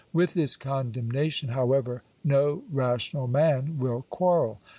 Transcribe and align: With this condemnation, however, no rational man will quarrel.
With 0.13 0.33
this 0.33 0.57
condemnation, 0.57 1.49
however, 1.49 2.01
no 2.23 2.63
rational 2.71 3.27
man 3.27 3.77
will 3.77 4.01
quarrel. 4.09 4.59